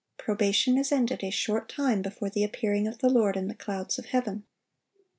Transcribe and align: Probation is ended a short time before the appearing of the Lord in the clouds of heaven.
Probation 0.17 0.79
is 0.79 0.91
ended 0.91 1.23
a 1.23 1.29
short 1.29 1.69
time 1.69 2.01
before 2.01 2.31
the 2.31 2.43
appearing 2.43 2.87
of 2.87 2.97
the 2.97 3.07
Lord 3.07 3.37
in 3.37 3.47
the 3.47 3.53
clouds 3.53 3.99
of 3.99 4.07
heaven. 4.07 4.45